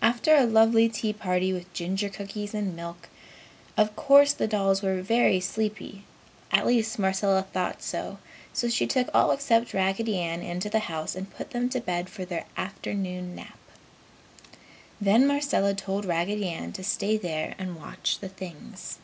[0.00, 3.10] After a lovely tea party with ginger cookies and milk,
[3.76, 6.04] of course the dolls were very sleepy,
[6.50, 8.16] at least Marcella thought so,
[8.54, 12.08] so she took all except Raggedy Ann into the house and put them to bed
[12.08, 13.58] for the afternoon nap.
[15.02, 18.96] Then Marcella told Raggedy Ann to stay there and watch the things.